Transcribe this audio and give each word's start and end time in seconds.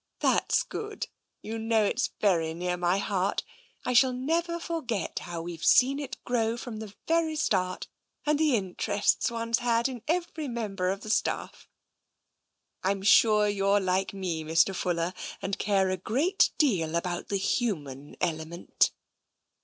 "That's 0.19 0.63
good. 0.63 1.05
You 1.43 1.59
know 1.59 1.85
it's 1.85 2.09
very 2.19 2.55
near 2.55 2.75
my 2.75 2.97
heart. 2.97 3.43
I 3.85 3.93
shall 3.93 4.13
never 4.13 4.59
forget 4.59 5.19
how 5.19 5.43
we've 5.43 5.63
seen 5.63 5.99
it 5.99 6.17
grow 6.25 6.57
from 6.57 6.77
the 6.79 6.95
very 7.07 7.35
start, 7.35 7.87
and 8.25 8.39
the 8.39 8.55
interest 8.55 9.29
one's 9.29 9.59
had 9.59 9.87
in 9.87 10.01
every 10.07 10.47
member 10.47 10.89
of 10.89 11.01
the 11.01 11.11
staff. 11.11 11.67
Fm 12.83 13.05
sure 13.05 13.47
you're 13.47 13.79
like 13.79 14.11
me, 14.11 14.43
Mr. 14.43 14.73
Fuller, 14.75 15.13
and 15.39 15.59
care 15.59 15.91
a 15.91 15.97
great 15.97 16.49
deal 16.57 16.95
about 16.95 17.27
the 17.27 17.37
human 17.37 18.15
element." 18.19 18.89